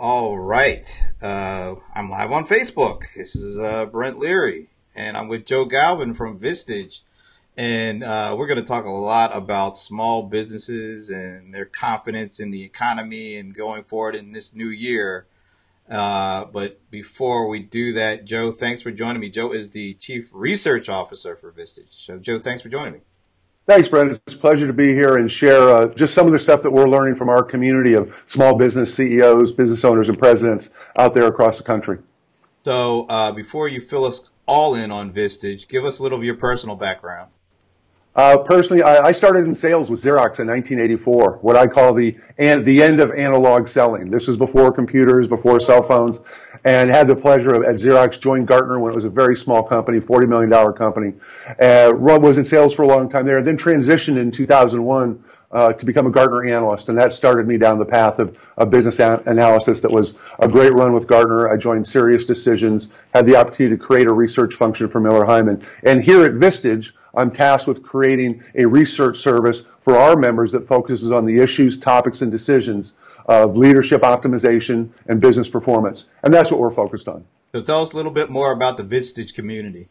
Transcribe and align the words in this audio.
All 0.00 0.38
right. 0.38 0.88
Uh, 1.20 1.74
I'm 1.92 2.08
live 2.08 2.30
on 2.30 2.46
Facebook. 2.46 3.02
This 3.16 3.34
is 3.34 3.58
uh, 3.58 3.84
Brent 3.86 4.16
Leary, 4.16 4.68
and 4.94 5.16
I'm 5.16 5.26
with 5.26 5.44
Joe 5.44 5.64
Galvin 5.64 6.14
from 6.14 6.38
Vistage. 6.38 7.00
And 7.56 8.04
uh, 8.04 8.36
we're 8.38 8.46
going 8.46 8.60
to 8.60 8.64
talk 8.64 8.84
a 8.84 8.90
lot 8.90 9.36
about 9.36 9.76
small 9.76 10.22
businesses 10.22 11.10
and 11.10 11.52
their 11.52 11.64
confidence 11.64 12.38
in 12.38 12.52
the 12.52 12.62
economy 12.62 13.34
and 13.34 13.52
going 13.52 13.82
forward 13.82 14.14
in 14.14 14.30
this 14.30 14.54
new 14.54 14.68
year. 14.68 15.26
Uh, 15.90 16.44
but 16.44 16.88
before 16.92 17.48
we 17.48 17.58
do 17.58 17.92
that, 17.94 18.24
Joe, 18.24 18.52
thanks 18.52 18.80
for 18.80 18.92
joining 18.92 19.18
me. 19.18 19.30
Joe 19.30 19.50
is 19.50 19.72
the 19.72 19.94
Chief 19.94 20.30
Research 20.32 20.88
Officer 20.88 21.34
for 21.34 21.50
Vistage. 21.50 21.90
So, 21.90 22.20
Joe, 22.20 22.38
thanks 22.38 22.62
for 22.62 22.68
joining 22.68 22.92
me. 22.92 23.00
Thanks, 23.68 23.86
Brent. 23.86 24.10
It's 24.10 24.34
a 24.34 24.38
pleasure 24.38 24.66
to 24.66 24.72
be 24.72 24.94
here 24.94 25.18
and 25.18 25.30
share 25.30 25.68
uh, 25.68 25.88
just 25.88 26.14
some 26.14 26.26
of 26.26 26.32
the 26.32 26.40
stuff 26.40 26.62
that 26.62 26.70
we're 26.70 26.88
learning 26.88 27.16
from 27.16 27.28
our 27.28 27.42
community 27.42 27.92
of 27.92 28.18
small 28.24 28.56
business 28.56 28.94
CEOs, 28.94 29.52
business 29.52 29.84
owners, 29.84 30.08
and 30.08 30.18
presidents 30.18 30.70
out 30.96 31.12
there 31.12 31.26
across 31.26 31.58
the 31.58 31.64
country. 31.64 31.98
So, 32.64 33.04
uh, 33.08 33.30
before 33.32 33.68
you 33.68 33.82
fill 33.82 34.06
us 34.06 34.30
all 34.46 34.74
in 34.74 34.90
on 34.90 35.12
Vistage, 35.12 35.68
give 35.68 35.84
us 35.84 35.98
a 35.98 36.02
little 36.02 36.16
of 36.16 36.24
your 36.24 36.36
personal 36.36 36.76
background. 36.76 37.30
Uh, 38.18 38.36
personally, 38.36 38.82
I, 38.82 39.06
I, 39.06 39.12
started 39.12 39.46
in 39.46 39.54
sales 39.54 39.92
with 39.92 40.00
Xerox 40.00 40.40
in 40.40 40.48
1984, 40.48 41.38
what 41.40 41.54
I 41.54 41.68
call 41.68 41.94
the 41.94 42.16
and 42.36 42.64
the 42.64 42.82
end 42.82 42.98
of 42.98 43.12
analog 43.12 43.68
selling. 43.68 44.10
This 44.10 44.26
was 44.26 44.36
before 44.36 44.72
computers, 44.72 45.28
before 45.28 45.60
cell 45.60 45.84
phones, 45.84 46.20
and 46.64 46.90
had 46.90 47.06
the 47.06 47.14
pleasure 47.14 47.54
of 47.54 47.62
at 47.62 47.76
Xerox 47.76 48.18
joined 48.18 48.48
Gartner 48.48 48.80
when 48.80 48.90
it 48.90 48.96
was 48.96 49.04
a 49.04 49.08
very 49.08 49.36
small 49.36 49.62
company, 49.62 50.00
$40 50.00 50.28
million 50.28 50.72
company. 50.72 51.12
Uh, 51.60 51.92
was 51.94 52.38
in 52.38 52.44
sales 52.44 52.74
for 52.74 52.82
a 52.82 52.88
long 52.88 53.08
time 53.08 53.24
there, 53.24 53.38
and 53.38 53.46
then 53.46 53.56
transitioned 53.56 54.18
in 54.18 54.32
2001 54.32 55.22
uh, 55.52 55.72
to 55.74 55.86
become 55.86 56.08
a 56.08 56.10
Gartner 56.10 56.44
analyst, 56.44 56.88
and 56.88 56.98
that 56.98 57.12
started 57.12 57.46
me 57.46 57.56
down 57.56 57.78
the 57.78 57.86
path 57.86 58.18
of, 58.18 58.36
of 58.56 58.68
business 58.68 58.98
a- 58.98 59.22
analysis. 59.26 59.78
That 59.78 59.92
was 59.92 60.16
a 60.40 60.48
great 60.48 60.72
run 60.72 60.92
with 60.92 61.06
Gartner. 61.06 61.50
I 61.50 61.56
joined 61.56 61.84
SiriusDecisions, 61.84 62.88
had 63.14 63.26
the 63.26 63.36
opportunity 63.36 63.76
to 63.76 63.80
create 63.80 64.08
a 64.08 64.12
research 64.12 64.54
function 64.54 64.88
for 64.88 64.98
Miller 64.98 65.24
Heiman, 65.24 65.64
and 65.84 66.02
here 66.02 66.24
at 66.24 66.32
Vistage, 66.32 66.90
I'm 67.18 67.30
tasked 67.30 67.66
with 67.66 67.82
creating 67.82 68.42
a 68.54 68.64
research 68.64 69.18
service 69.18 69.64
for 69.82 69.96
our 69.96 70.16
members 70.16 70.52
that 70.52 70.68
focuses 70.68 71.12
on 71.12 71.26
the 71.26 71.40
issues, 71.40 71.78
topics, 71.78 72.22
and 72.22 72.30
decisions 72.30 72.94
of 73.26 73.56
leadership 73.56 74.02
optimization 74.02 74.90
and 75.06 75.20
business 75.20 75.48
performance. 75.48 76.06
And 76.22 76.32
that's 76.32 76.50
what 76.50 76.60
we're 76.60 76.70
focused 76.70 77.08
on. 77.08 77.24
So 77.52 77.62
tell 77.62 77.82
us 77.82 77.92
a 77.92 77.96
little 77.96 78.12
bit 78.12 78.30
more 78.30 78.52
about 78.52 78.76
the 78.76 78.84
Vistage 78.84 79.34
community. 79.34 79.88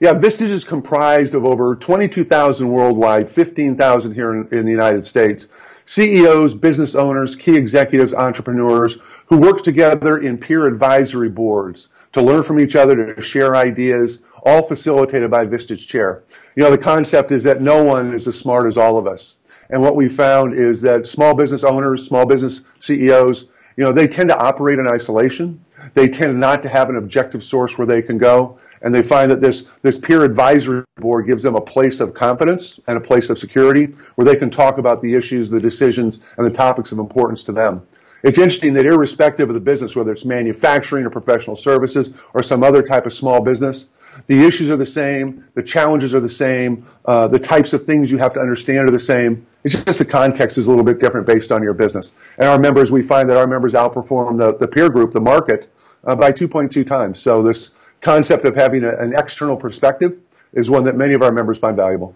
Yeah, 0.00 0.14
Vistage 0.14 0.50
is 0.50 0.64
comprised 0.64 1.34
of 1.34 1.44
over 1.44 1.76
22,000 1.76 2.68
worldwide, 2.68 3.30
15,000 3.30 4.12
here 4.12 4.34
in, 4.34 4.48
in 4.52 4.64
the 4.64 4.70
United 4.70 5.06
States. 5.06 5.48
CEOs, 5.86 6.54
business 6.54 6.94
owners, 6.94 7.36
key 7.36 7.56
executives, 7.56 8.12
entrepreneurs 8.14 8.98
who 9.26 9.38
work 9.38 9.62
together 9.62 10.18
in 10.18 10.38
peer 10.38 10.66
advisory 10.66 11.28
boards 11.28 11.88
to 12.12 12.22
learn 12.22 12.42
from 12.42 12.60
each 12.60 12.76
other, 12.76 13.14
to 13.14 13.22
share 13.22 13.56
ideas, 13.56 14.20
all 14.44 14.62
facilitated 14.62 15.30
by 15.30 15.46
Vistage 15.46 15.86
Chair. 15.86 16.22
You 16.56 16.62
know, 16.62 16.70
the 16.70 16.78
concept 16.78 17.32
is 17.32 17.42
that 17.44 17.60
no 17.60 17.82
one 17.82 18.14
is 18.14 18.28
as 18.28 18.38
smart 18.38 18.66
as 18.66 18.76
all 18.76 18.98
of 18.98 19.06
us. 19.06 19.36
And 19.70 19.80
what 19.80 19.96
we 19.96 20.08
found 20.08 20.54
is 20.54 20.80
that 20.82 21.06
small 21.06 21.34
business 21.34 21.64
owners, 21.64 22.06
small 22.06 22.26
business 22.26 22.62
CEOs, 22.80 23.46
you 23.76 23.82
know, 23.82 23.92
they 23.92 24.06
tend 24.06 24.28
to 24.28 24.38
operate 24.38 24.78
in 24.78 24.86
isolation. 24.86 25.60
They 25.94 26.08
tend 26.08 26.38
not 26.38 26.62
to 26.62 26.68
have 26.68 26.90
an 26.90 26.96
objective 26.96 27.42
source 27.42 27.76
where 27.76 27.86
they 27.86 28.02
can 28.02 28.18
go. 28.18 28.58
And 28.82 28.94
they 28.94 29.02
find 29.02 29.30
that 29.30 29.40
this, 29.40 29.64
this 29.82 29.98
peer 29.98 30.22
advisory 30.24 30.84
board 30.96 31.26
gives 31.26 31.42
them 31.42 31.56
a 31.56 31.60
place 31.60 32.00
of 32.00 32.12
confidence 32.12 32.78
and 32.86 32.98
a 32.98 33.00
place 33.00 33.30
of 33.30 33.38
security 33.38 33.94
where 34.14 34.26
they 34.26 34.36
can 34.36 34.50
talk 34.50 34.76
about 34.76 35.00
the 35.00 35.14
issues, 35.14 35.48
the 35.48 35.58
decisions, 35.58 36.20
and 36.36 36.46
the 36.46 36.50
topics 36.50 36.92
of 36.92 36.98
importance 36.98 37.42
to 37.44 37.52
them. 37.52 37.82
It's 38.22 38.38
interesting 38.38 38.74
that 38.74 38.86
irrespective 38.86 39.48
of 39.48 39.54
the 39.54 39.60
business, 39.60 39.96
whether 39.96 40.12
it's 40.12 40.24
manufacturing 40.24 41.04
or 41.04 41.10
professional 41.10 41.56
services 41.56 42.10
or 42.34 42.42
some 42.42 42.62
other 42.62 42.82
type 42.82 43.06
of 43.06 43.12
small 43.12 43.40
business, 43.40 43.88
the 44.26 44.46
issues 44.46 44.70
are 44.70 44.76
the 44.76 44.86
same, 44.86 45.44
the 45.54 45.62
challenges 45.62 46.14
are 46.14 46.20
the 46.20 46.28
same, 46.28 46.86
uh, 47.04 47.28
the 47.28 47.38
types 47.38 47.72
of 47.72 47.84
things 47.84 48.10
you 48.10 48.18
have 48.18 48.32
to 48.34 48.40
understand 48.40 48.88
are 48.88 48.92
the 48.92 49.00
same. 49.00 49.46
It's 49.64 49.82
just 49.82 49.98
the 49.98 50.04
context 50.04 50.58
is 50.58 50.66
a 50.66 50.70
little 50.70 50.84
bit 50.84 51.00
different 51.00 51.26
based 51.26 51.50
on 51.50 51.62
your 51.62 51.74
business. 51.74 52.12
And 52.38 52.48
our 52.48 52.58
members, 52.58 52.90
we 52.92 53.02
find 53.02 53.28
that 53.30 53.36
our 53.36 53.46
members 53.46 53.74
outperform 53.74 54.38
the, 54.38 54.56
the 54.56 54.68
peer 54.68 54.90
group, 54.90 55.12
the 55.12 55.20
market, 55.20 55.70
uh, 56.04 56.14
by 56.14 56.32
2.2 56.32 56.86
times. 56.86 57.18
So 57.18 57.42
this 57.42 57.70
concept 58.00 58.44
of 58.44 58.54
having 58.54 58.84
a, 58.84 58.90
an 58.96 59.14
external 59.16 59.56
perspective 59.56 60.18
is 60.52 60.70
one 60.70 60.84
that 60.84 60.96
many 60.96 61.14
of 61.14 61.22
our 61.22 61.32
members 61.32 61.58
find 61.58 61.76
valuable. 61.76 62.14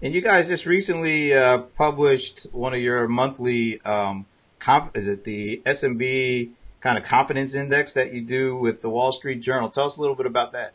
And 0.00 0.14
you 0.14 0.20
guys 0.20 0.48
just 0.48 0.66
recently 0.66 1.32
uh, 1.32 1.58
published 1.58 2.48
one 2.52 2.74
of 2.74 2.80
your 2.80 3.06
monthly, 3.06 3.80
um, 3.82 4.26
conf- 4.58 4.90
is 4.94 5.06
it 5.06 5.24
the 5.24 5.62
SMB 5.64 6.50
kind 6.80 6.98
of 6.98 7.04
confidence 7.04 7.54
index 7.54 7.92
that 7.92 8.12
you 8.12 8.20
do 8.20 8.56
with 8.56 8.82
the 8.82 8.90
Wall 8.90 9.12
Street 9.12 9.40
Journal? 9.42 9.68
Tell 9.68 9.84
us 9.84 9.96
a 9.96 10.00
little 10.00 10.16
bit 10.16 10.26
about 10.26 10.50
that. 10.52 10.72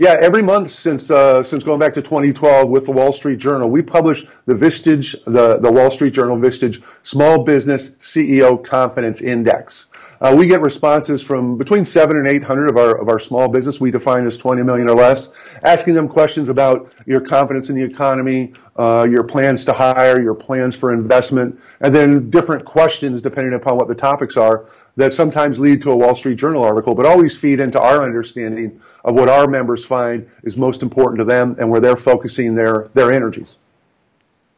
Yeah, 0.00 0.16
every 0.18 0.40
month 0.40 0.72
since 0.72 1.10
uh, 1.10 1.42
since 1.42 1.62
going 1.62 1.78
back 1.78 1.92
to 1.92 2.00
2012 2.00 2.70
with 2.70 2.86
the 2.86 2.90
Wall 2.90 3.12
Street 3.12 3.38
Journal, 3.38 3.68
we 3.68 3.82
publish 3.82 4.24
the 4.46 4.54
Vistage, 4.54 5.14
the, 5.26 5.58
the 5.58 5.70
Wall 5.70 5.90
Street 5.90 6.14
Journal 6.14 6.38
Vistage 6.38 6.82
Small 7.02 7.44
Business 7.44 7.90
CEO 7.90 8.64
Confidence 8.64 9.20
Index. 9.20 9.88
Uh, 10.22 10.34
we 10.34 10.46
get 10.46 10.62
responses 10.62 11.20
from 11.20 11.58
between 11.58 11.84
seven 11.84 12.16
and 12.16 12.26
eight 12.26 12.42
hundred 12.42 12.70
of 12.70 12.78
our 12.78 12.98
of 12.98 13.10
our 13.10 13.18
small 13.18 13.46
business 13.46 13.78
we 13.78 13.90
define 13.90 14.26
as 14.26 14.38
20 14.38 14.62
million 14.62 14.88
or 14.88 14.96
less, 14.96 15.28
asking 15.64 15.92
them 15.92 16.08
questions 16.08 16.48
about 16.48 16.90
your 17.04 17.20
confidence 17.20 17.68
in 17.68 17.76
the 17.76 17.82
economy, 17.82 18.54
uh, 18.76 19.06
your 19.06 19.22
plans 19.22 19.66
to 19.66 19.74
hire, 19.74 20.18
your 20.22 20.34
plans 20.34 20.74
for 20.74 20.94
investment, 20.94 21.60
and 21.82 21.94
then 21.94 22.30
different 22.30 22.64
questions 22.64 23.20
depending 23.20 23.52
upon 23.52 23.76
what 23.76 23.86
the 23.86 23.94
topics 23.94 24.38
are 24.38 24.64
that 24.96 25.12
sometimes 25.12 25.58
lead 25.58 25.82
to 25.82 25.90
a 25.90 25.96
Wall 25.96 26.14
Street 26.14 26.36
Journal 26.36 26.64
article, 26.64 26.94
but 26.94 27.04
always 27.04 27.36
feed 27.36 27.60
into 27.60 27.78
our 27.78 28.02
understanding 28.02 28.80
of 29.04 29.14
what 29.14 29.28
our 29.28 29.46
members 29.46 29.84
find 29.84 30.28
is 30.42 30.56
most 30.56 30.82
important 30.82 31.18
to 31.18 31.24
them 31.24 31.56
and 31.58 31.70
where 31.70 31.80
they're 31.80 31.96
focusing 31.96 32.54
their, 32.54 32.88
their 32.94 33.12
energies. 33.12 33.56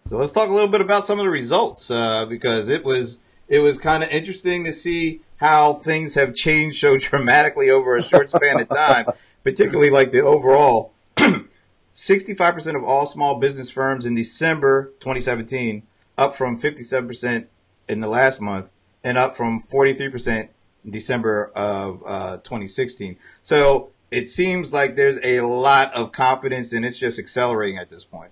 So 0.07 0.17
let's 0.17 0.33
talk 0.33 0.49
a 0.49 0.53
little 0.53 0.69
bit 0.69 0.81
about 0.81 1.07
some 1.07 1.21
of 1.21 1.25
the 1.25 1.31
results, 1.31 1.91
uh, 1.91 2.27
because 2.27 2.69
it 2.69 2.85
was, 2.85 3.21
it 3.49 3.61
was 3.61 3.79
kind 3.79 4.03
of 4.03 4.11
interesting 4.11 4.65
to 4.65 4.73
see 4.73 5.21
how 5.37 5.75
things 5.75 6.15
have 6.15 6.35
changed 6.35 6.81
so 6.81 6.97
dramatically 6.99 7.71
over 7.71 7.97
a 7.97 8.03
short 8.03 8.31
span 8.31 8.61
of 8.61 8.69
time, 8.69 9.07
particularly 9.45 9.91
like 9.91 10.11
the 10.11 10.21
overall 10.21 10.93
65% 11.95 12.77
of 12.77 12.83
all 12.83 13.07
small 13.07 13.39
business 13.39 13.71
firms 13.71 14.07
in 14.07 14.15
December 14.15 14.93
2017, 15.01 15.83
up 16.19 16.35
from 16.35 16.61
57% 16.61 17.47
in 17.89 18.01
the 18.01 18.09
last 18.09 18.41
month 18.41 18.73
and 19.05 19.19
up 19.19 19.37
from 19.37 19.61
43% 19.63 20.49
in 20.85 20.91
December 20.91 21.51
of 21.55 22.03
uh, 22.07 22.37
2016. 22.39 23.17
So 23.43 23.92
it 24.13 24.29
seems 24.29 24.73
like 24.73 24.95
there's 24.95 25.19
a 25.25 25.41
lot 25.41 25.93
of 25.95 26.13
confidence 26.13 26.73
and 26.73 26.85
it's 26.85 26.99
just 26.99 27.19
accelerating 27.19 27.79
at 27.79 27.89
this 27.89 28.05
point. 28.05 28.31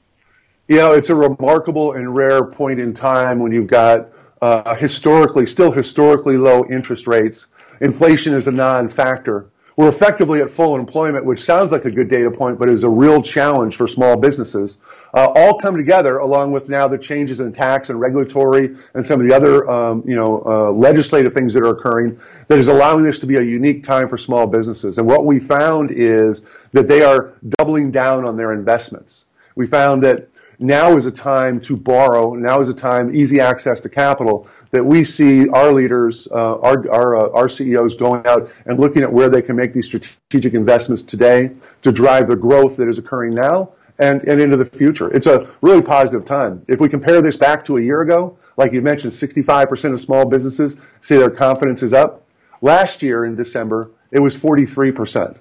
You 0.69 0.77
know, 0.77 0.93
it's 0.93 1.09
a 1.09 1.15
remarkable 1.15 1.93
and 1.93 2.15
rare 2.15 2.45
point 2.45 2.79
in 2.79 2.95
time 2.95 3.41
when 3.41 3.51
you've 3.51 3.67
got 3.67 4.11
uh, 4.43 4.75
historically, 4.77 5.47
still 5.47 5.73
historically 5.73 6.37
low 6.37 6.65
interest 6.67 7.07
rates. 7.07 7.49
Inflation 7.81 8.35
is 8.35 8.47
a 8.47 8.53
non-factor. 8.53 9.51
We're 9.81 9.89
effectively 9.89 10.43
at 10.43 10.51
full 10.51 10.77
employment, 10.77 11.25
which 11.25 11.43
sounds 11.43 11.73
like 11.73 11.87
a 11.87 11.91
good 11.91 12.11
data 12.11 12.31
point, 12.31 12.59
but 12.59 12.69
is 12.69 12.85
a 12.85 12.89
real 12.91 13.23
challenge 13.23 13.77
for 13.77 13.89
small 13.89 14.15
businesses. 14.15 14.77
Uh, 15.15 15.33
all 15.35 15.59
come 15.59 15.75
together 15.75 16.19
along 16.19 16.53
with 16.53 16.69
now 16.69 16.87
the 16.87 16.99
changes 16.99 17.41
in 17.41 17.51
tax 17.51 17.89
and 17.89 17.99
regulatory 17.99 18.77
and 18.93 19.07
some 19.07 19.23
of 19.23 19.27
the 19.27 19.33
other, 19.33 19.67
um, 19.71 20.05
you 20.07 20.15
know, 20.15 20.43
uh, 20.45 20.71
legislative 20.71 21.33
things 21.33 21.55
that 21.55 21.63
are 21.63 21.71
occurring 21.71 22.21
that 22.49 22.59
is 22.59 22.69
allowing 22.69 23.05
this 23.05 23.19
to 23.21 23.27
be 23.27 23.37
a 23.37 23.41
unique 23.41 23.83
time 23.83 24.07
for 24.07 24.19
small 24.19 24.47
businesses. 24.47 24.99
And 24.99 25.07
what 25.07 25.25
we 25.25 25.39
found 25.41 25.93
is 25.93 26.43
that 26.73 26.87
they 26.87 27.01
are 27.01 27.33
doubling 27.57 27.91
down 27.91 28.27
on 28.27 28.37
their 28.37 28.53
investments. 28.53 29.25
We 29.55 29.67
found 29.67 30.03
that 30.03 30.29
now 30.59 30.95
is 30.99 31.07
a 31.07 31.11
time 31.11 31.59
to 31.63 31.75
borrow. 31.75 32.35
Now 32.35 32.61
is 32.61 32.69
a 32.69 32.75
time, 32.75 33.17
easy 33.17 33.41
access 33.41 33.81
to 33.81 33.89
capital 33.89 34.47
that 34.71 34.85
we 34.85 35.05
see 35.05 35.49
our 35.49 35.73
leaders, 35.73 36.29
uh, 36.31 36.59
our 36.61 36.91
our, 36.91 37.17
uh, 37.17 37.31
our 37.31 37.49
CEOs 37.49 37.95
going 37.95 38.27
out 38.27 38.51
and 38.67 38.79
looking 38.79 39.03
at 39.03 39.13
where 39.13 39.29
they 39.29 39.43
can 39.43 39.57
make 39.57 39.73
these 39.73 39.87
strategic 39.87 40.55
investments 40.55 41.03
today 41.03 41.51
to 41.83 41.93
drive 41.93 42.29
the 42.29 42.37
growth 42.37 42.77
that 42.77 42.89
is 42.89 42.99
occurring 42.99 43.35
now 43.35 43.71
and, 43.99 44.23
and 44.23 44.41
into 44.41 44.57
the 44.57 44.65
future. 44.65 45.11
It's 45.15 45.27
a 45.27 45.49
really 45.61 45.83
positive 45.83 46.25
time. 46.25 46.65
If 46.69 46.81
we 46.81 46.89
compare 46.89 47.21
this 47.23 47.37
back 47.37 47.65
to 47.67 47.77
a 47.77 47.81
year 47.81 48.01
ago, 48.01 48.37
like 48.57 48.73
you 48.73 48.83
mentioned, 48.83 49.13
65% 49.13 49.93
of 49.93 50.01
small 50.01 50.25
businesses 50.25 50.77
say 51.01 51.17
their 51.17 51.31
confidence 51.31 51.83
is 51.83 51.93
up. 51.93 52.27
Last 52.63 53.03
year 53.03 53.25
in 53.25 53.35
December, 53.35 53.91
it 54.11 54.19
was 54.19 54.37
43%. 54.37 55.37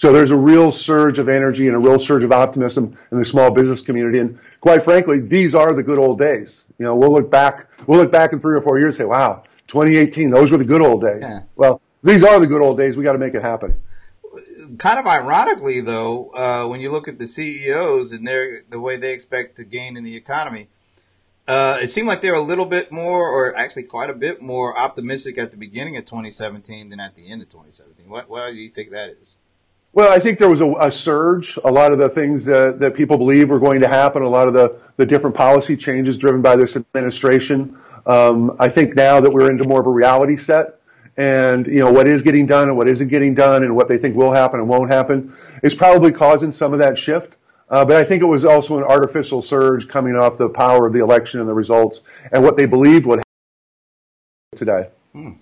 So 0.00 0.14
there's 0.14 0.30
a 0.30 0.36
real 0.36 0.72
surge 0.72 1.18
of 1.18 1.28
energy 1.28 1.66
and 1.66 1.76
a 1.76 1.78
real 1.78 1.98
surge 1.98 2.24
of 2.24 2.32
optimism 2.32 2.96
in 3.12 3.18
the 3.18 3.24
small 3.26 3.50
business 3.50 3.82
community. 3.82 4.18
And 4.18 4.38
quite 4.62 4.82
frankly, 4.82 5.20
these 5.20 5.54
are 5.54 5.74
the 5.74 5.82
good 5.82 5.98
old 5.98 6.18
days. 6.18 6.64
You 6.78 6.86
know, 6.86 6.96
we'll 6.96 7.12
look 7.12 7.30
back, 7.30 7.68
we'll 7.86 7.98
look 7.98 8.10
back 8.10 8.32
in 8.32 8.40
three 8.40 8.56
or 8.56 8.62
four 8.62 8.78
years 8.78 8.98
and 8.98 9.04
say, 9.04 9.04
wow, 9.04 9.42
2018, 9.66 10.30
those 10.30 10.52
were 10.52 10.56
the 10.56 10.64
good 10.64 10.80
old 10.80 11.02
days. 11.02 11.20
Yeah. 11.20 11.42
Well, 11.54 11.82
these 12.02 12.24
are 12.24 12.40
the 12.40 12.46
good 12.46 12.62
old 12.62 12.78
days. 12.78 12.96
We 12.96 13.04
got 13.04 13.12
to 13.12 13.18
make 13.18 13.34
it 13.34 13.42
happen. 13.42 13.78
Kind 14.78 14.98
of 14.98 15.06
ironically, 15.06 15.82
though, 15.82 16.30
uh, 16.30 16.66
when 16.66 16.80
you 16.80 16.90
look 16.90 17.06
at 17.06 17.18
the 17.18 17.26
CEOs 17.26 18.10
and 18.10 18.26
their 18.26 18.62
the 18.70 18.80
way 18.80 18.96
they 18.96 19.12
expect 19.12 19.56
to 19.56 19.64
gain 19.64 19.98
in 19.98 20.04
the 20.04 20.16
economy, 20.16 20.68
uh, 21.46 21.78
it 21.82 21.90
seemed 21.90 22.08
like 22.08 22.22
they 22.22 22.30
were 22.30 22.38
a 22.38 22.40
little 22.40 22.64
bit 22.64 22.90
more, 22.90 23.28
or 23.28 23.54
actually 23.54 23.82
quite 23.82 24.08
a 24.08 24.14
bit 24.14 24.40
more 24.40 24.74
optimistic 24.78 25.36
at 25.36 25.50
the 25.50 25.58
beginning 25.58 25.98
of 25.98 26.06
2017 26.06 26.88
than 26.88 27.00
at 27.00 27.16
the 27.16 27.28
end 27.28 27.42
of 27.42 27.50
2017. 27.50 28.08
What, 28.08 28.30
what 28.30 28.48
do 28.48 28.56
you 28.56 28.70
think 28.70 28.92
that 28.92 29.10
is? 29.10 29.36
Well, 29.92 30.12
I 30.12 30.20
think 30.20 30.38
there 30.38 30.48
was 30.48 30.60
a, 30.60 30.70
a, 30.74 30.90
surge. 30.90 31.58
A 31.64 31.70
lot 31.70 31.90
of 31.90 31.98
the 31.98 32.08
things 32.08 32.44
that, 32.44 32.78
that 32.78 32.94
people 32.94 33.16
believe 33.18 33.48
were 33.48 33.58
going 33.58 33.80
to 33.80 33.88
happen, 33.88 34.22
a 34.22 34.28
lot 34.28 34.46
of 34.46 34.54
the, 34.54 34.78
the 34.96 35.04
different 35.04 35.34
policy 35.34 35.76
changes 35.76 36.16
driven 36.16 36.42
by 36.42 36.54
this 36.54 36.76
administration. 36.76 37.76
Um, 38.06 38.56
I 38.60 38.68
think 38.68 38.94
now 38.94 39.20
that 39.20 39.30
we're 39.30 39.50
into 39.50 39.64
more 39.64 39.80
of 39.80 39.86
a 39.86 39.90
reality 39.90 40.36
set, 40.36 40.76
and 41.16 41.66
you 41.66 41.80
know 41.80 41.90
what 41.90 42.06
is 42.06 42.22
getting 42.22 42.46
done 42.46 42.68
and 42.68 42.76
what 42.76 42.88
isn't 42.88 43.08
getting 43.08 43.34
done, 43.34 43.64
and 43.64 43.74
what 43.74 43.88
they 43.88 43.98
think 43.98 44.16
will 44.16 44.32
happen 44.32 44.60
and 44.60 44.68
won't 44.68 44.90
happen, 44.90 45.34
is 45.62 45.74
probably 45.74 46.12
causing 46.12 46.52
some 46.52 46.72
of 46.72 46.78
that 46.78 46.96
shift. 46.96 47.36
Uh, 47.68 47.84
but 47.84 47.96
I 47.96 48.04
think 48.04 48.22
it 48.22 48.26
was 48.26 48.44
also 48.44 48.78
an 48.78 48.84
artificial 48.84 49.42
surge 49.42 49.86
coming 49.86 50.16
off 50.16 50.38
the 50.38 50.48
power 50.48 50.86
of 50.86 50.92
the 50.92 51.00
election 51.00 51.40
and 51.40 51.48
the 51.48 51.54
results 51.54 52.02
and 52.32 52.42
what 52.42 52.56
they 52.56 52.66
believed 52.66 53.06
would 53.06 53.20
happen 53.20 54.56
today. 54.56 54.88
Hmm. 55.12 55.32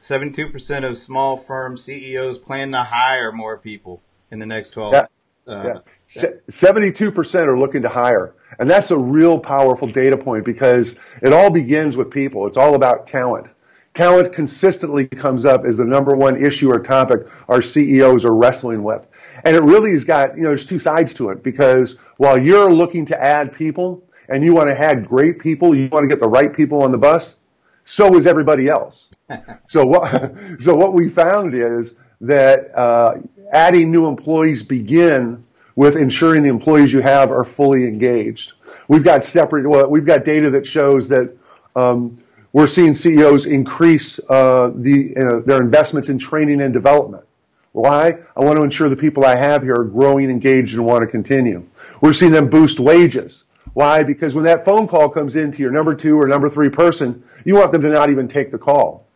72% 0.00 0.84
of 0.84 0.98
small 0.98 1.36
firm 1.36 1.76
CEOs 1.76 2.38
plan 2.38 2.72
to 2.72 2.82
hire 2.82 3.32
more 3.32 3.56
people 3.58 4.02
in 4.30 4.38
the 4.38 4.46
next 4.46 4.70
12 4.70 4.92
yeah. 4.92 5.06
Uh, 5.46 5.80
yeah. 6.16 6.30
72% 6.50 7.46
are 7.46 7.58
looking 7.58 7.82
to 7.82 7.88
hire. 7.88 8.34
And 8.58 8.68
that's 8.68 8.90
a 8.90 8.98
real 8.98 9.38
powerful 9.38 9.88
data 9.88 10.16
point 10.16 10.44
because 10.44 10.96
it 11.22 11.32
all 11.32 11.50
begins 11.50 11.96
with 11.96 12.10
people. 12.10 12.46
It's 12.46 12.56
all 12.56 12.74
about 12.74 13.06
talent. 13.06 13.52
Talent 13.94 14.32
consistently 14.32 15.06
comes 15.06 15.44
up 15.44 15.64
as 15.64 15.78
the 15.78 15.84
number 15.84 16.14
one 16.14 16.44
issue 16.44 16.70
or 16.70 16.80
topic 16.80 17.26
our 17.48 17.62
CEOs 17.62 18.24
are 18.24 18.34
wrestling 18.34 18.82
with. 18.82 19.06
And 19.44 19.56
it 19.56 19.62
really 19.62 19.92
has 19.92 20.04
got, 20.04 20.36
you 20.36 20.42
know, 20.42 20.50
there's 20.50 20.66
two 20.66 20.78
sides 20.78 21.14
to 21.14 21.30
it 21.30 21.42
because 21.42 21.96
while 22.16 22.36
you're 22.36 22.70
looking 22.70 23.06
to 23.06 23.22
add 23.22 23.52
people 23.52 24.04
and 24.28 24.44
you 24.44 24.52
want 24.52 24.68
to 24.68 24.78
add 24.78 25.06
great 25.06 25.38
people, 25.38 25.74
you 25.74 25.88
want 25.88 26.04
to 26.04 26.08
get 26.08 26.20
the 26.20 26.28
right 26.28 26.54
people 26.54 26.82
on 26.82 26.92
the 26.92 26.98
bus, 26.98 27.36
so 27.86 28.16
is 28.16 28.26
everybody 28.26 28.68
else. 28.68 29.10
so 29.68 29.86
what, 29.86 30.60
so 30.60 30.74
what 30.76 30.92
we 30.92 31.08
found 31.08 31.54
is 31.54 31.94
that, 32.20 32.76
uh, 32.76 33.14
adding 33.52 33.92
new 33.92 34.06
employees 34.06 34.62
begin 34.64 35.44
with 35.76 35.94
ensuring 35.94 36.42
the 36.42 36.48
employees 36.48 36.92
you 36.92 37.00
have 37.00 37.30
are 37.30 37.44
fully 37.44 37.84
engaged. 37.84 38.54
We've 38.88 39.04
got 39.04 39.24
separate, 39.24 39.68
well, 39.68 39.88
we've 39.88 40.04
got 40.04 40.24
data 40.24 40.50
that 40.50 40.66
shows 40.66 41.08
that, 41.08 41.34
um, 41.76 42.20
we're 42.52 42.66
seeing 42.66 42.94
CEOs 42.94 43.46
increase 43.46 44.18
uh, 44.28 44.72
the, 44.74 45.14
uh, 45.16 45.40
their 45.40 45.60
investments 45.60 46.08
in 46.08 46.18
training 46.18 46.60
and 46.62 46.72
development. 46.72 47.24
Why? 47.72 48.14
I 48.34 48.40
want 48.40 48.56
to 48.56 48.62
ensure 48.62 48.88
the 48.88 48.96
people 48.96 49.24
I 49.24 49.36
have 49.36 49.62
here 49.62 49.76
are 49.76 49.84
growing, 49.84 50.28
engaged, 50.30 50.74
and 50.74 50.84
want 50.84 51.02
to 51.02 51.06
continue. 51.06 51.66
We're 52.00 52.14
seeing 52.14 52.32
them 52.32 52.48
boost 52.48 52.80
wages. 52.80 53.44
Why? 53.74 54.02
Because 54.02 54.34
when 54.34 54.44
that 54.44 54.64
phone 54.64 54.88
call 54.88 55.10
comes 55.10 55.36
in 55.36 55.52
to 55.52 55.58
your 55.58 55.70
number 55.70 55.94
two 55.94 56.18
or 56.18 56.26
number 56.26 56.48
three 56.48 56.70
person, 56.70 57.22
you 57.46 57.54
want 57.54 57.70
them 57.70 57.80
to 57.82 57.88
not 57.88 58.10
even 58.10 58.26
take 58.26 58.50
the 58.50 58.58
call. 58.58 59.06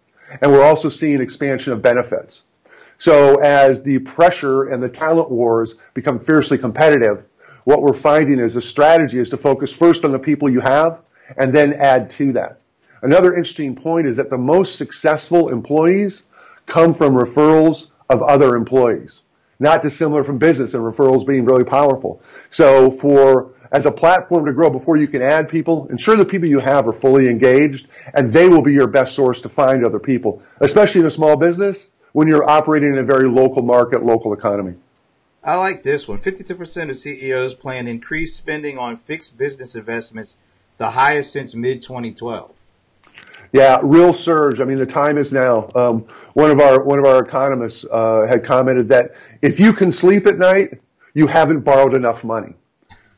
And 0.40 0.52
we're 0.52 0.62
also 0.62 0.88
seeing 0.88 1.20
expansion 1.20 1.72
of 1.72 1.82
benefits. 1.82 2.44
So 2.96 3.40
as 3.40 3.82
the 3.82 3.98
pressure 3.98 4.68
and 4.68 4.80
the 4.80 4.88
talent 4.88 5.30
wars 5.30 5.74
become 5.94 6.20
fiercely 6.20 6.56
competitive, 6.56 7.24
what 7.64 7.82
we're 7.82 7.92
finding 7.92 8.38
is 8.38 8.54
a 8.54 8.62
strategy 8.62 9.18
is 9.18 9.30
to 9.30 9.36
focus 9.36 9.72
first 9.72 10.04
on 10.04 10.12
the 10.12 10.18
people 10.18 10.48
you 10.48 10.60
have 10.60 11.00
and 11.36 11.52
then 11.52 11.72
add 11.72 12.08
to 12.10 12.32
that. 12.34 12.60
Another 13.02 13.34
interesting 13.34 13.74
point 13.74 14.06
is 14.06 14.16
that 14.16 14.30
the 14.30 14.38
most 14.38 14.76
successful 14.76 15.48
employees 15.48 16.22
come 16.66 16.94
from 16.94 17.14
referrals 17.14 17.88
of 18.08 18.22
other 18.22 18.54
employees. 18.54 19.22
Not 19.58 19.82
dissimilar 19.82 20.22
from 20.22 20.38
business 20.38 20.74
and 20.74 20.84
referrals 20.84 21.26
being 21.26 21.44
really 21.44 21.64
powerful. 21.64 22.22
So 22.50 22.92
for 22.92 23.50
as 23.72 23.86
a 23.86 23.90
platform 23.90 24.44
to 24.46 24.52
grow 24.52 24.70
before 24.70 24.96
you 24.96 25.06
can 25.06 25.22
add 25.22 25.48
people, 25.48 25.86
ensure 25.88 26.16
the 26.16 26.24
people 26.24 26.48
you 26.48 26.58
have 26.58 26.88
are 26.88 26.92
fully 26.92 27.28
engaged 27.28 27.86
and 28.14 28.32
they 28.32 28.48
will 28.48 28.62
be 28.62 28.72
your 28.72 28.86
best 28.86 29.14
source 29.14 29.40
to 29.42 29.48
find 29.48 29.84
other 29.84 29.98
people, 29.98 30.42
especially 30.60 31.00
in 31.00 31.06
a 31.06 31.10
small 31.10 31.36
business 31.36 31.88
when 32.12 32.26
you're 32.26 32.48
operating 32.48 32.90
in 32.90 32.98
a 32.98 33.02
very 33.02 33.28
local 33.28 33.62
market, 33.62 34.04
local 34.04 34.32
economy. 34.32 34.74
I 35.42 35.56
like 35.56 35.82
this 35.82 36.06
one. 36.06 36.18
52% 36.18 36.90
of 36.90 36.96
CEOs 36.96 37.54
plan 37.54 37.88
increased 37.88 38.36
spending 38.36 38.76
on 38.76 38.96
fixed 38.96 39.38
business 39.38 39.74
investments, 39.74 40.36
the 40.76 40.90
highest 40.90 41.32
since 41.32 41.54
mid 41.54 41.80
2012. 41.80 42.52
Yeah, 43.52 43.80
real 43.82 44.12
surge. 44.12 44.60
I 44.60 44.64
mean, 44.64 44.78
the 44.78 44.86
time 44.86 45.18
is 45.18 45.32
now. 45.32 45.70
Um, 45.74 46.06
one 46.34 46.50
of 46.50 46.60
our 46.60 46.84
one 46.84 46.98
of 47.00 47.04
our 47.04 47.24
economists 47.24 47.84
uh, 47.90 48.26
had 48.28 48.44
commented 48.44 48.88
that 48.90 49.14
if 49.42 49.58
you 49.58 49.72
can 49.72 49.90
sleep 49.90 50.26
at 50.26 50.38
night, 50.38 50.80
you 51.14 51.26
haven't 51.26 51.60
borrowed 51.60 51.94
enough 51.94 52.22
money, 52.22 52.54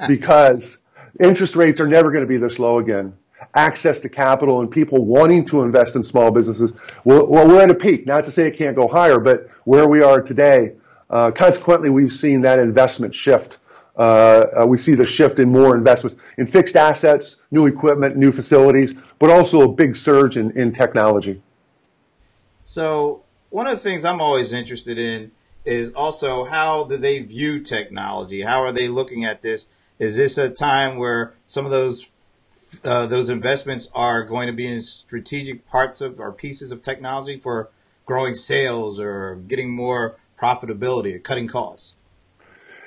because 0.07 0.79
interest 1.21 1.57
rates 1.57 1.81
are 1.81 1.87
never 1.87 2.11
going 2.11 2.25
to 2.25 2.29
be 2.29 2.37
this 2.37 2.59
low 2.59 2.79
again. 2.79 3.17
Access 3.55 3.99
to 4.01 4.09
capital 4.09 4.61
and 4.61 4.71
people 4.71 5.05
wanting 5.05 5.45
to 5.47 5.63
invest 5.63 5.97
in 5.97 6.05
small 6.05 6.31
businesses. 6.31 6.73
Well, 7.05 7.27
we're 7.27 7.63
at 7.63 7.71
a 7.71 7.75
peak. 7.75 8.07
Not 8.07 8.25
to 8.25 8.31
say 8.31 8.47
it 8.47 8.57
can't 8.57 8.77
go 8.77 8.89
higher, 8.89 9.19
but 9.19 9.49
where 9.65 9.89
we 9.89 10.03
are 10.03 10.23
today, 10.23 10.75
uh, 11.11 11.31
consequently, 11.31 11.91
we've 11.91 12.13
seen 12.13 12.43
that 12.43 12.59
investment 12.59 13.15
shift 13.15 13.59
uh, 13.97 14.63
uh, 14.63 14.67
we 14.67 14.79
see 14.79 14.95
the 14.95 15.05
shift 15.05 15.39
in 15.39 15.51
more 15.51 15.77
investments 15.77 16.17
in 16.39 16.47
fixed 16.47 16.77
assets, 16.77 17.37
new 17.51 17.67
equipment, 17.67 18.17
new 18.17 18.33
facilities, 18.33 18.95
but 19.19 19.31
also 19.31 19.63
a 19.63 19.73
big 19.73 19.95
surge 19.95 20.37
in, 20.37 20.51
in 20.53 20.73
technology. 20.73 21.43
So 22.65 23.23
one 23.51 23.67
of 23.67 23.73
the 23.73 23.83
things 23.83 24.05
I'm 24.05 24.21
always 24.21 24.53
interested 24.53 24.99
in 24.99 25.33
is 25.65 25.93
also 25.93 26.45
how 26.45 26.85
do 26.85 26.97
they 26.97 27.21
view 27.21 27.61
technology? 27.61 28.43
How 28.43 28.63
are 28.63 28.73
they 28.73 28.89
looking 28.89 29.25
at 29.25 29.43
this? 29.43 29.69
Is 30.03 30.17
this 30.17 30.37
a 30.37 30.49
time 30.49 30.97
where 30.97 31.33
some 31.47 31.65
of 31.65 31.71
those 31.71 32.09
uh, 32.83 33.07
those 33.07 33.29
investments 33.29 33.89
are 33.95 34.25
going 34.25 34.49
to 34.49 34.53
be 34.53 34.67
in 34.67 34.83
strategic 34.83 35.69
parts 35.69 36.01
of 36.01 36.19
or 36.19 36.33
pieces 36.33 36.73
of 36.73 36.83
technology 36.83 37.39
for 37.39 37.71
growing 38.05 38.35
sales 38.35 38.99
or 38.99 39.37
getting 39.47 39.71
more 39.71 40.17
profitability 40.37 41.15
or 41.15 41.21
cutting 41.21 41.47
costs? 41.47 41.95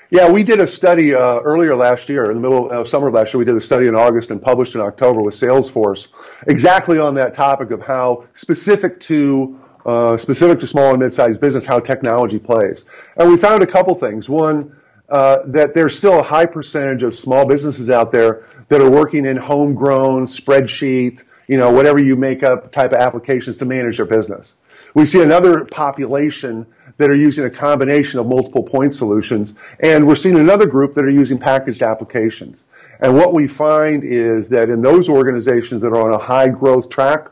Yeah, 0.10 0.30
we 0.30 0.44
did 0.44 0.60
a 0.60 0.68
study 0.68 1.16
uh, 1.16 1.40
earlier 1.40 1.74
last 1.74 2.10
year, 2.10 2.30
in 2.32 2.36
the 2.36 2.42
middle 2.42 2.70
of 2.70 2.86
summer 2.90 3.10
last 3.10 3.34
year. 3.34 3.40
We 3.40 3.46
did 3.46 3.56
a 3.56 3.62
study 3.62 3.88
in 3.88 3.96
August 3.96 4.30
and 4.30 4.42
published 4.42 4.76
in 4.76 4.82
October 4.82 5.22
with 5.22 5.36
Salesforce, 5.36 6.10
exactly 6.48 7.00
on 7.00 7.16
that 7.16 7.34
topic 7.34 7.72
of 7.72 7.82
how 7.82 8.26
specific 8.34 9.00
to 9.12 9.58
uh, 9.86 10.18
specific 10.18 10.60
to 10.60 10.68
small 10.68 10.90
and 10.90 11.00
mid-sized 11.00 11.40
business, 11.40 11.66
how 11.66 11.80
technology 11.80 12.40
plays. 12.40 12.84
And 13.16 13.30
we 13.30 13.38
found 13.38 13.64
a 13.64 13.68
couple 13.68 13.96
things. 13.96 14.28
One, 14.28 14.76
uh, 15.10 15.40
that 15.48 15.74
there's 15.74 15.98
still 15.98 16.20
a 16.20 16.24
high 16.24 16.46
percentage 16.46 17.04
of 17.04 17.16
small 17.16 17.46
businesses 17.46 17.90
out 17.90 18.12
there 18.12 18.48
that 18.70 18.82
are 18.82 18.90
working 18.90 19.26
in 19.26 19.38
homegrown 19.38 20.26
spreadsheet, 20.26 21.24
you 21.48 21.58
know, 21.58 21.72
whatever 21.72 22.00
you 22.00 22.16
make 22.16 22.44
up 22.44 22.72
type 22.72 22.92
of 22.92 23.00
applications 23.00 23.58
to 23.58 23.66
manage 23.66 23.98
their 23.98 24.06
business. 24.06 24.56
We 24.96 25.06
see 25.06 25.22
another 25.22 25.66
population 25.66 26.66
that 26.98 27.10
are 27.10 27.16
using 27.16 27.46
a 27.46 27.50
combination 27.50 28.20
of 28.20 28.28
multiple 28.28 28.64
point 28.64 28.94
solutions, 28.94 29.54
and 29.82 30.08
we're 30.08 30.16
seeing 30.16 30.38
another 30.38 30.66
group 30.66 30.94
that 30.96 31.04
are 31.04 31.10
using 31.10 31.38
packaged 31.38 31.82
applications. 31.82 32.64
And 33.00 33.16
what 33.16 33.34
we 33.34 33.48
find 33.48 34.04
is 34.04 34.48
that 34.50 34.70
in 34.70 34.82
those 34.82 35.10
organizations 35.10 35.82
that 35.82 35.90
are 35.90 36.02
on 36.02 36.14
a 36.14 36.24
high 36.24 36.48
growth 36.48 36.90
track, 36.90 37.28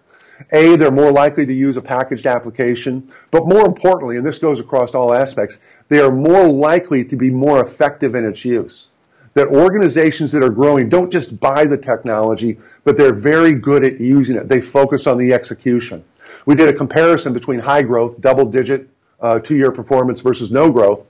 a, 0.51 0.75
they're 0.75 0.91
more 0.91 1.11
likely 1.11 1.45
to 1.45 1.53
use 1.53 1.77
a 1.77 1.81
packaged 1.81 2.25
application, 2.25 3.11
but 3.31 3.47
more 3.47 3.65
importantly, 3.65 4.17
and 4.17 4.25
this 4.25 4.39
goes 4.39 4.59
across 4.59 4.93
all 4.93 5.13
aspects, 5.13 5.59
they 5.89 5.99
are 5.99 6.11
more 6.11 6.47
likely 6.47 7.05
to 7.05 7.15
be 7.15 7.29
more 7.29 7.61
effective 7.61 8.15
in 8.15 8.25
its 8.25 8.43
use. 8.43 8.89
That 9.35 9.47
organizations 9.47 10.31
that 10.33 10.43
are 10.43 10.49
growing 10.49 10.89
don't 10.89 11.11
just 11.11 11.39
buy 11.39 11.65
the 11.65 11.77
technology, 11.77 12.59
but 12.83 12.97
they're 12.97 13.13
very 13.13 13.55
good 13.55 13.83
at 13.83 13.99
using 13.99 14.35
it. 14.35 14.47
They 14.47 14.61
focus 14.61 15.07
on 15.07 15.17
the 15.17 15.33
execution. 15.33 16.03
We 16.45 16.55
did 16.55 16.69
a 16.69 16.73
comparison 16.73 17.33
between 17.33 17.59
high 17.59 17.81
growth, 17.81 18.21
double 18.21 18.45
digit, 18.45 18.89
uh, 19.21 19.39
two 19.39 19.55
year 19.55 19.71
performance 19.71 20.21
versus 20.21 20.51
no 20.51 20.71
growth. 20.71 21.07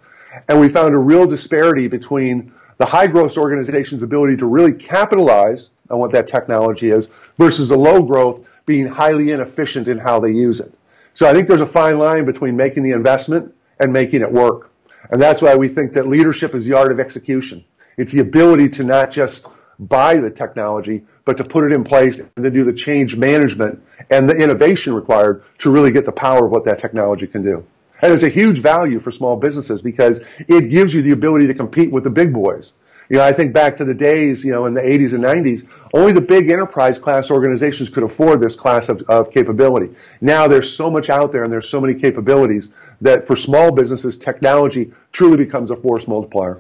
And 0.48 0.60
we 0.60 0.70
found 0.70 0.96
a 0.96 1.00
real 1.00 1.28
disparity 1.28 1.88
between 1.88 2.54
the 2.78 2.86
high 2.86 3.08
growth 3.08 3.38
organization's 3.38 4.04
ability 4.04 4.38
to 4.38 4.46
really 4.46 4.74
capitalize 4.74 5.70
on 5.90 6.00
what 6.00 6.12
that 6.12 6.28
technology 6.28 6.90
is 6.90 7.10
versus 7.38 7.70
the 7.70 7.78
low 7.78 8.02
growth 8.02 8.46
being 8.66 8.88
highly 8.88 9.32
inefficient 9.32 9.88
in 9.88 9.98
how 9.98 10.20
they 10.20 10.32
use 10.32 10.60
it. 10.60 10.74
So 11.14 11.28
I 11.28 11.34
think 11.34 11.48
there's 11.48 11.62
a 11.62 11.66
fine 11.66 12.00
line 12.00 12.26
between 12.26 12.56
making 12.56 12.84
the 12.84 12.92
investment 12.92 13.54
and 13.80 13.94
making 13.94 14.22
it 14.22 14.32
work. 14.32 14.72
And 15.12 15.22
that's 15.22 15.42
why 15.42 15.56
we 15.56 15.68
think 15.68 15.94
that 15.94 16.08
leadership 16.08 16.56
is 16.56 16.66
the 16.66 16.74
art 16.74 16.92
of 16.92 17.00
execution. 17.00 17.64
It's 17.98 18.12
the 18.12 18.22
ability 18.22 18.70
to 18.70 18.84
not 18.84 19.12
just 19.12 19.48
buy 19.80 20.18
the 20.18 20.32
technology, 20.32 21.04
but 21.26 21.38
to 21.38 21.44
put 21.44 21.66
it 21.66 21.74
in 21.74 21.84
place 21.84 22.20
and 22.20 22.30
then 22.36 22.54
do 22.54 22.64
the 22.64 22.74
change 22.74 23.16
management 23.16 23.82
and 24.10 24.30
the 24.30 24.36
innovation 24.36 24.94
required 24.94 25.44
to 25.60 25.72
really 25.72 25.92
get 25.92 26.06
the 26.06 26.12
power 26.12 26.46
of 26.46 26.52
what 26.52 26.66
that 26.66 26.80
technology 26.80 27.28
can 27.28 27.44
do. 27.44 27.66
And 28.02 28.12
it's 28.12 28.24
a 28.24 28.30
huge 28.30 28.60
value 28.60 29.00
for 29.00 29.12
small 29.12 29.38
businesses 29.38 29.82
because 29.82 30.22
it 30.40 30.70
gives 30.70 30.94
you 30.94 31.02
the 31.02 31.12
ability 31.12 31.48
to 31.48 31.54
compete 31.54 31.92
with 31.92 32.04
the 32.04 32.10
big 32.10 32.34
boys. 32.34 32.74
You 33.14 33.20
know, 33.20 33.26
I 33.26 33.32
think 33.32 33.54
back 33.54 33.78
to 33.78 33.84
the 33.84 33.94
days, 33.94 34.44
you 34.44 34.52
know, 34.52 34.66
in 34.66 34.74
the 34.74 34.82
80s 34.82 35.14
and 35.14 35.24
90s, 35.24 35.68
only 35.94 36.14
the 36.14 36.20
big 36.20 36.50
enterprise 36.50 36.98
class 36.98 37.30
organizations 37.30 37.92
could 37.92 38.02
afford 38.02 38.42
this 38.42 38.56
class 38.56 38.90
of, 38.90 39.04
of 39.04 39.30
capability. 39.30 39.96
Now 40.20 40.48
there's 40.48 40.76
so 40.76 40.90
much 40.90 41.12
out 41.12 41.32
there 41.32 41.44
and 41.44 41.54
there's 41.54 41.70
so 41.70 41.80
many 41.80 41.94
capabilities 41.94 42.72
that 43.02 43.28
for 43.28 43.36
small 43.36 43.72
businesses, 43.72 44.18
technology 44.18 44.94
truly 45.12 45.38
becomes 45.38 45.70
a 45.70 45.76
force 45.76 46.08
multiplier. 46.08 46.60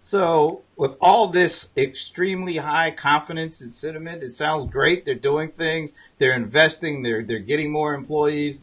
So, 0.00 0.62
with 0.74 0.96
all 1.00 1.28
this 1.28 1.70
extremely 1.76 2.56
high 2.56 2.90
confidence 2.90 3.60
in 3.60 3.70
sentiment, 3.70 4.24
it 4.24 4.34
sounds 4.34 4.72
great. 4.72 5.04
They're 5.04 5.14
doing 5.14 5.50
things, 5.50 5.92
they're 6.18 6.34
investing, 6.34 7.04
they're 7.04 7.22
they're 7.22 7.38
getting 7.38 7.70
more 7.70 7.94
employees. 7.94 8.58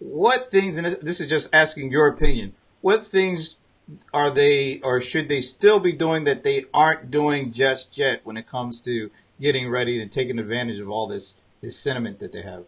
What 0.00 0.50
things, 0.50 0.76
and 0.76 0.86
this 1.00 1.18
is 1.18 1.28
just 1.28 1.48
asking 1.54 1.90
your 1.90 2.08
opinion, 2.08 2.52
what 2.82 3.06
things 3.06 3.56
are 4.12 4.30
they 4.30 4.80
or 4.80 5.00
should 5.00 5.28
they 5.28 5.40
still 5.40 5.80
be 5.80 5.92
doing 5.92 6.24
that 6.24 6.44
they 6.44 6.66
aren't 6.72 7.10
doing 7.10 7.52
just 7.52 7.96
yet 7.98 8.20
when 8.24 8.36
it 8.36 8.46
comes 8.46 8.80
to 8.82 9.10
getting 9.40 9.70
ready 9.70 10.00
and 10.00 10.12
taking 10.12 10.38
advantage 10.38 10.78
of 10.78 10.90
all 10.90 11.06
this 11.06 11.38
this 11.60 11.76
sentiment 11.76 12.18
that 12.20 12.32
they 12.32 12.42
have? 12.42 12.64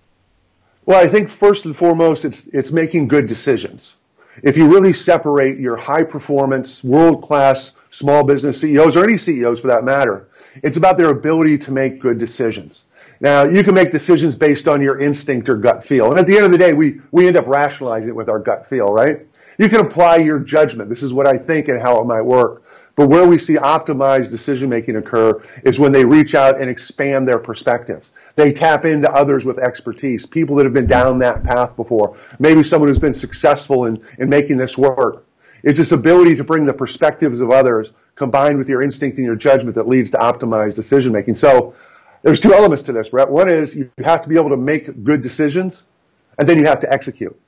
Well, 0.85 1.03
I 1.03 1.09
think 1.09 1.29
first 1.29 1.65
and 1.65 1.77
foremost, 1.77 2.25
it's 2.25 2.47
it's 2.49 2.73
making 2.73 3.09
good 3.09 3.27
decisions. 3.27 3.97
If 4.43 4.57
you 4.57 4.67
really 4.67 4.93
separate 4.93 5.59
your 5.59 5.77
high 5.77 6.05
performance, 6.05 6.83
world 6.83 7.23
class 7.23 7.73
small 7.93 8.25
business 8.25 8.61
CEOs 8.61 8.97
or 8.97 9.05
any 9.05 9.19
CEOs 9.19 9.61
for 9.61 9.69
that 9.69 9.85
matter. 9.85 10.27
It's 10.63 10.77
about 10.77 10.97
their 10.97 11.11
ability 11.11 11.59
to 11.59 11.73
make 11.73 12.01
good 12.01 12.19
decisions. 12.19 12.85
Now, 13.23 13.45
you 13.45 13.63
can 13.63 13.75
make 13.75 13.93
decisions 13.93 14.35
based 14.35 14.67
on 14.67 14.83
your 14.83 14.99
instinct 14.99 15.49
or 15.49 15.57
gut 15.57 15.87
feel. 15.87 16.11
And 16.11 16.19
at 16.19 16.27
the 16.27 16.35
end 16.35 16.45
of 16.45 16.51
the 16.51 16.59
day, 16.59 16.73
we, 16.73 17.01
we 17.13 17.29
end 17.29 17.37
up 17.37 17.47
rationalizing 17.47 18.09
it 18.09 18.17
with 18.17 18.29
our 18.29 18.41
gut 18.41 18.67
feel, 18.67 18.93
right? 18.93 19.21
You 19.59 19.69
can 19.69 19.79
apply 19.79 20.17
your 20.17 20.41
judgment. 20.41 20.89
This 20.89 21.05
is 21.05 21.15
what 21.15 21.25
I 21.25 21.39
think 21.39 21.69
and 21.69 21.81
how 21.81 22.01
it 22.01 22.07
might 22.07 22.23
work. 22.23 22.65
But 22.97 23.09
where 23.09 23.27
we 23.27 23.39
see 23.39 23.55
optimized 23.55 24.33
decision 24.33 24.69
making 24.69 24.97
occur 24.97 25.41
is 25.63 25.79
when 25.79 25.93
they 25.93 26.05
reach 26.05 26.35
out 26.35 26.61
and 26.61 26.69
expand 26.69 27.29
their 27.29 27.39
perspectives. 27.39 28.13
They 28.35 28.53
tap 28.53 28.85
into 28.85 29.11
others 29.11 29.45
with 29.45 29.59
expertise, 29.61 30.27
people 30.27 30.57
that 30.57 30.65
have 30.65 30.75
been 30.75 30.89
down 30.89 31.21
that 31.21 31.45
path 31.45 31.77
before, 31.77 32.19
maybe 32.41 32.65
someone 32.65 32.89
who's 32.89 32.99
been 32.99 33.15
successful 33.15 33.87
in, 33.87 34.05
in 34.19 34.29
making 34.29 34.57
this 34.57 34.77
work. 34.77 35.25
It's 35.63 35.79
this 35.79 35.93
ability 35.93 36.35
to 36.37 36.45
bring 36.45 36.67
the 36.67 36.75
perspectives 36.75 37.41
of 37.41 37.53
others 37.53 37.93
combined 38.17 38.59
with 38.59 38.69
your 38.69 38.83
instinct 38.83 39.17
and 39.19 39.25
your 39.25 39.37
judgment 39.37 39.77
that 39.77 39.87
leads 39.87 40.11
to 40.11 40.19
optimized 40.19 40.75
decision 40.75 41.13
making. 41.13 41.37
So 41.37 41.75
there's 42.23 42.41
two 42.41 42.55
elements 42.55 42.83
to 42.85 42.93
this, 42.93 43.09
Brett. 43.09 43.29
One 43.29 43.49
is 43.49 43.75
you 43.75 43.91
have 44.05 44.23
to 44.23 44.29
be 44.29 44.37
able 44.37 44.51
to 44.51 44.57
make 44.57 45.05
good 45.05 45.23
decisions 45.23 45.85
and 46.39 46.49
then 46.49 46.59
you 46.59 46.67
have 46.67 46.81
to 46.81 46.93
execute. 46.93 47.39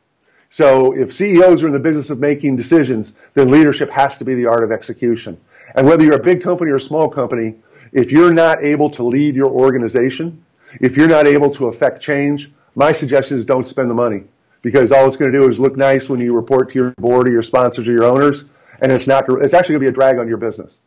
So 0.50 0.92
if 0.92 1.12
CEOs 1.12 1.62
are 1.62 1.66
in 1.66 1.72
the 1.72 1.80
business 1.80 2.10
of 2.10 2.18
making 2.18 2.56
decisions, 2.56 3.14
then 3.34 3.50
leadership 3.50 3.90
has 3.90 4.18
to 4.18 4.24
be 4.24 4.34
the 4.34 4.46
art 4.46 4.62
of 4.62 4.70
execution. 4.70 5.40
And 5.74 5.86
whether 5.86 6.04
you're 6.04 6.14
a 6.14 6.22
big 6.22 6.42
company 6.42 6.70
or 6.70 6.76
a 6.76 6.80
small 6.80 7.08
company, 7.08 7.56
if 7.92 8.12
you're 8.12 8.32
not 8.32 8.62
able 8.62 8.90
to 8.90 9.02
lead 9.02 9.34
your 9.34 9.50
organization, 9.50 10.44
if 10.80 10.96
you're 10.96 11.08
not 11.08 11.26
able 11.26 11.50
to 11.52 11.66
affect 11.66 12.02
change, 12.02 12.50
my 12.74 12.92
suggestion 12.92 13.36
is 13.36 13.44
don't 13.44 13.66
spend 13.66 13.90
the 13.90 13.94
money 13.94 14.24
because 14.62 14.92
all 14.92 15.06
it's 15.06 15.16
going 15.16 15.32
to 15.32 15.38
do 15.38 15.48
is 15.48 15.60
look 15.60 15.76
nice 15.76 16.08
when 16.08 16.20
you 16.20 16.34
report 16.34 16.70
to 16.70 16.74
your 16.74 16.90
board 16.98 17.28
or 17.28 17.30
your 17.30 17.42
sponsors 17.42 17.86
or 17.86 17.92
your 17.92 18.04
owners, 18.04 18.44
and 18.80 18.90
it's 18.90 19.06
not. 19.06 19.24
It's 19.28 19.54
actually 19.54 19.74
going 19.74 19.80
to 19.82 19.86
be 19.86 19.88
a 19.88 19.92
drag 19.92 20.18
on 20.18 20.26
your 20.26 20.38
business. 20.38 20.80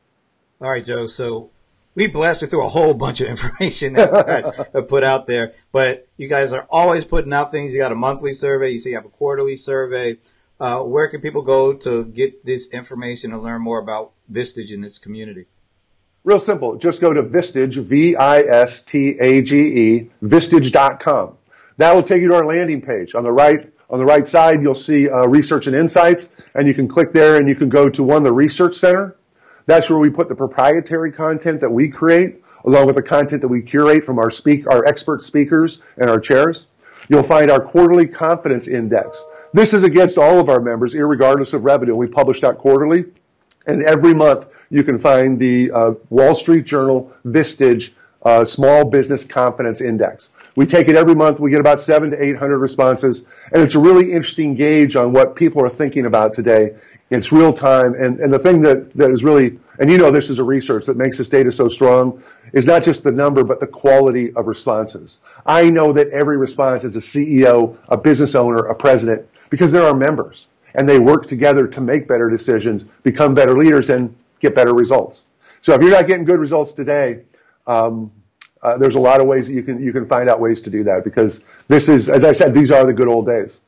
All 0.60 0.70
right, 0.70 0.84
Joe. 0.84 1.08
So 1.08 1.50
we 1.98 2.06
blasted 2.06 2.50
through 2.51 2.63
a 2.63 2.70
whole 2.70 2.94
bunch 2.94 3.20
of 3.22 3.27
information 3.34 3.94
that 3.94 4.70
I 4.74 4.82
put 4.82 5.04
out 5.04 5.25
there, 5.25 5.56
but 5.72 6.08
you 6.16 6.27
guys 6.27 6.54
are 6.54 6.68
always 6.70 7.04
putting 7.04 7.34
out 7.34 7.51
things. 7.51 7.74
You 7.74 7.80
got 7.80 7.92
a 7.92 7.96
monthly 7.96 8.36
survey. 8.36 8.70
You 8.70 8.80
say 8.80 8.92
you 8.92 8.96
have 8.96 9.06
a 9.06 9.10
quarterly 9.10 9.56
survey. 9.56 10.20
Uh, 10.60 10.84
where 10.84 11.08
can 11.08 11.22
people 11.22 11.42
go 11.42 11.74
to 11.74 12.06
get 12.06 12.46
this 12.46 12.68
information 12.68 13.34
and 13.34 13.42
learn 13.42 13.63
more 13.63 13.80
about 13.80 14.12
Vistage 14.32 14.72
in 14.72 14.82
this 14.82 15.00
community? 15.00 15.48
Real 16.24 16.39
simple. 16.39 16.75
Just 16.75 17.01
go 17.01 17.13
to 17.13 17.24
Vistage, 17.24 17.75
V-I-S-T-A-G-E, 17.84 18.20
Vistage.com. 20.24 21.38
That 21.77 21.96
will 21.96 22.04
take 22.04 22.22
you 22.22 22.27
to 22.27 22.36
our 22.36 22.46
landing 22.46 22.82
page. 22.82 23.16
On 23.16 23.24
the 23.24 23.32
right, 23.32 23.74
on 23.89 23.98
the 23.98 24.06
right 24.06 24.27
side, 24.27 24.62
you'll 24.62 24.75
see 24.75 25.10
uh, 25.10 25.25
research 25.25 25.66
and 25.66 25.75
insights, 25.75 26.30
and 26.54 26.68
you 26.68 26.75
can 26.75 26.88
click 26.88 27.12
there 27.13 27.38
and 27.38 27.50
you 27.50 27.56
can 27.56 27.70
go 27.70 27.89
to 27.89 28.04
one, 28.04 28.22
the 28.22 28.32
research 28.32 28.75
center. 28.75 29.16
That's 29.67 29.89
where 29.89 30.00
we 30.00 30.09
put 30.09 30.29
the 30.29 30.36
proprietary 30.36 31.12
content 31.12 31.62
that 31.62 31.69
we 31.69 31.89
create, 31.89 32.43
along 32.65 32.88
with 32.88 32.95
the 32.95 33.03
content 33.03 33.41
that 33.41 33.47
we 33.50 33.62
curate 33.62 34.03
from 34.03 34.17
our 34.17 34.31
speak, 34.31 34.65
our 34.67 34.86
expert 34.86 35.21
speakers 35.21 35.79
and 35.97 36.09
our 36.09 36.19
chairs. 36.19 36.67
You'll 37.09 37.24
find 37.24 37.51
our 37.51 37.62
quarterly 37.62 38.07
confidence 38.07 38.67
index. 38.67 39.24
This 39.53 39.74
is 39.74 39.83
against 39.83 40.17
all 40.17 40.39
of 40.39 40.50
our 40.50 40.59
members, 40.59 40.95
regardless 40.95 41.53
of 41.53 41.63
revenue. 41.63 41.95
We 41.95 42.07
publish 42.07 42.41
that 42.41 42.57
quarterly, 42.57 43.05
and 43.65 43.83
every 43.83 44.13
month 44.13 44.47
you 44.69 44.83
can 44.83 44.97
find 44.97 45.38
the 45.38 45.71
uh, 45.71 45.91
Wall 46.09 46.33
Street 46.33 46.65
Journal 46.65 47.13
Vistage 47.25 47.91
uh, 48.24 48.45
Small 48.45 48.86
Business 48.86 49.24
Confidence 49.24 49.81
Index. 49.81 50.29
We 50.55 50.65
take 50.65 50.88
it 50.88 50.95
every 50.95 51.13
month. 51.13 51.39
We 51.39 51.51
get 51.51 51.59
about 51.59 51.79
seven 51.79 52.09
to 52.12 52.21
800 52.21 52.57
responses. 52.57 53.24
And 53.53 53.62
it's 53.62 53.75
a 53.75 53.79
really 53.79 54.12
interesting 54.12 54.55
gauge 54.55 54.95
on 54.95 55.13
what 55.13 55.36
people 55.36 55.63
are 55.63 55.69
thinking 55.69 56.05
about 56.05 56.33
today. 56.33 56.75
It's 57.10 57.32
real 57.32 57.54
time. 57.54 57.94
And, 57.96 58.20
and 58.20 58.34
the 58.34 58.40
thing 58.40 58.62
that, 58.62 58.92
that 58.94 59.12
is 59.12 59.24
really, 59.24 59.60
and 59.80 59.90
you 59.90 59.98
know 59.98 60.12
this 60.12 60.30
is 60.30 60.40
a 60.40 60.44
research 60.44 60.86
that 60.88 60.98
makes 60.98 61.18
this 61.18 61.30
data 61.30 61.52
so 61.52 61.70
strong, 61.70 62.22
is 62.54 62.66
not 62.66 62.84
just 62.84 63.04
the 63.04 63.12
number, 63.12 63.44
but 63.44 63.60
the 63.60 63.68
quality 63.68 64.34
of 64.34 64.48
responses. 64.48 65.20
I 65.46 65.70
know 65.70 65.94
that 65.94 66.10
every 66.10 66.38
response 66.38 66.84
is 66.84 66.96
a 66.96 67.00
CEO, 67.00 67.78
a 67.90 67.98
business 67.98 68.36
owner, 68.36 68.66
a 68.66 68.76
president, 68.76 69.28
because 69.50 69.72
they're 69.72 69.86
our 69.86 69.96
members. 69.96 70.48
And 70.74 70.88
they 70.88 71.00
work 71.00 71.28
together 71.28 71.68
to 71.68 71.82
make 71.82 72.08
better 72.08 72.30
decisions, 72.30 72.84
become 73.04 73.34
better 73.34 73.58
leaders, 73.58 73.90
and 73.90 74.16
get 74.40 74.54
better 74.54 74.74
results. 74.74 75.26
So 75.62 75.74
if 75.74 75.82
you're 75.82 75.92
not 75.92 76.08
getting 76.08 76.26
good 76.26 76.40
results 76.40 76.74
today, 76.74 77.24
um, 77.66 78.12
uh, 78.62 78.78
there's 78.78 78.96
a 78.96 79.00
lot 79.00 79.22
of 79.22 79.28
ways 79.28 79.48
that 79.48 79.54
you 79.54 79.64
can 79.64 79.82
you 79.82 79.94
can 79.94 80.06
find 80.08 80.30
out 80.30 80.40
ways 80.40 80.62
to 80.62 80.70
do 80.70 80.84
that 80.86 81.04
because 81.04 81.42
this 81.68 81.90
is, 81.90 82.10
as 82.10 82.24
I 82.24 82.32
said, 82.32 82.54
these 82.54 82.72
are 82.72 82.86
the 82.86 82.94
good 82.94 83.08
old 83.08 83.26
days. 83.26 83.62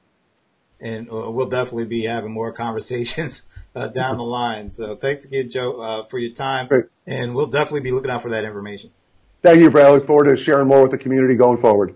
And 0.81 1.09
uh, 1.11 1.29
we'll 1.29 1.49
definitely 1.49 1.85
be 1.85 2.03
having 2.03 2.31
more 2.31 2.51
conversations 2.51 3.47
uh, 3.75 3.87
down 3.87 4.17
the 4.17 4.23
line. 4.23 4.71
So 4.71 4.95
thanks 4.95 5.25
again, 5.25 5.49
Joe, 5.49 5.81
uh, 5.81 6.05
for 6.05 6.19
your 6.19 6.33
time. 6.33 6.67
Great. 6.67 6.85
And 7.05 7.35
we'll 7.35 7.47
definitely 7.47 7.81
be 7.81 7.91
looking 7.91 8.11
out 8.11 8.21
for 8.21 8.29
that 8.29 8.45
information. 8.45 8.91
Thank 9.41 9.59
you, 9.59 9.69
Brad. 9.69 9.87
I 9.87 9.91
look 9.91 10.05
forward 10.05 10.25
to 10.25 10.35
sharing 10.35 10.67
more 10.67 10.81
with 10.81 10.91
the 10.91 10.97
community 10.97 11.35
going 11.35 11.57
forward. 11.57 11.95